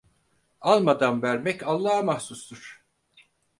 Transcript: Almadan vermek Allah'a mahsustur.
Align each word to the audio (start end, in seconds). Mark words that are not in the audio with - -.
Almadan 0.61 1.21
vermek 1.21 1.63
Allah'a 1.67 2.01
mahsustur. 2.03 2.83